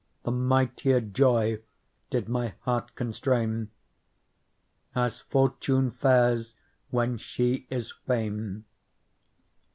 [0.23, 1.61] The mightier joy
[2.09, 3.69] did my heart constrain.
[4.95, 6.55] As fortune fares
[6.89, 8.65] when she is fain.